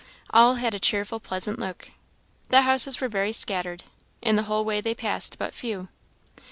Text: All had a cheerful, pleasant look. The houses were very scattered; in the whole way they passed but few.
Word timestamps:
All 0.31 0.55
had 0.55 0.73
a 0.73 0.79
cheerful, 0.79 1.19
pleasant 1.19 1.59
look. 1.59 1.91
The 2.49 2.61
houses 2.63 2.99
were 2.99 3.07
very 3.07 3.31
scattered; 3.31 3.83
in 4.19 4.35
the 4.35 4.41
whole 4.49 4.65
way 4.65 4.81
they 4.81 4.95
passed 4.95 5.37
but 5.37 5.53
few. 5.53 5.89